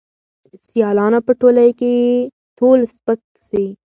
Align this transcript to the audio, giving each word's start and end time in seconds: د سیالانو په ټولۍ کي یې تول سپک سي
د 0.49 0.51
سیالانو 0.67 1.19
په 1.27 1.31
ټولۍ 1.39 1.69
کي 1.79 1.91
یې 2.03 2.17
تول 2.57 2.79
سپک 2.95 3.19
سي 3.49 3.65